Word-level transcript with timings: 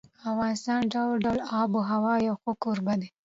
افغانستان 0.31 0.79
د 0.83 0.87
ډول 0.93 1.15
ډول 1.25 1.39
آب 1.59 1.69
وهوا 1.77 2.15
یو 2.27 2.35
ښه 2.41 2.51
کوربه 2.63 2.93
دی. 3.01 3.09